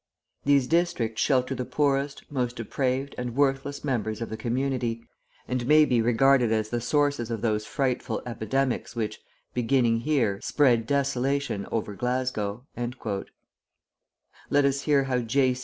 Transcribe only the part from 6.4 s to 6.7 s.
as